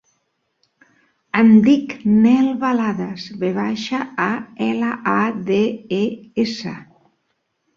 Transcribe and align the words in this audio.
Em 1.41 1.51
dic 1.67 1.93
Nel 2.15 2.47
Valades: 2.65 3.27
ve 3.43 3.51
baixa, 3.59 4.01
a, 4.29 4.33
ela, 4.69 4.91
a, 5.15 5.19
de, 5.51 5.61
e, 6.03 6.05
essa. 6.47 6.75